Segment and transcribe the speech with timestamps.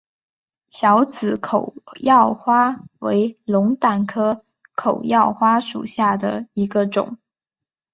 [0.71, 4.43] 小籽口药花为龙胆科
[4.75, 7.19] 口药花属下的一个种。